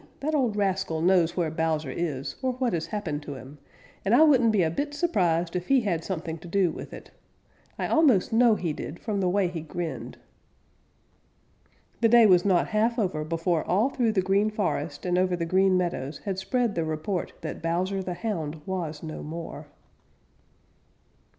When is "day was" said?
12.09-12.43